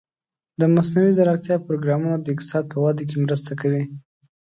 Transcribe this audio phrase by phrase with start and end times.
[0.59, 3.83] د مصنوعي ځیرکتیا پروګرامونه د اقتصاد په وده کې مرسته کوي.